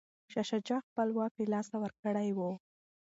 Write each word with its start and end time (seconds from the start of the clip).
شاه 0.31 0.45
شجاع 0.49 0.79
خپل 0.87 1.07
واک 1.17 1.33
له 1.39 1.45
لاسه 1.53 1.75
ورکړی 1.83 2.29
و. 2.33 2.39